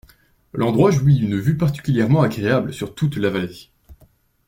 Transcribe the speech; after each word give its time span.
L’endroit 0.51 0.89
jouit 0.89 1.13
d’une 1.13 1.37
vue 1.39 1.57
particulièrement 1.57 2.23
agréable 2.23 2.73
sur 2.73 2.95
toute 2.95 3.17
la 3.17 3.29
vallée. 3.29 3.69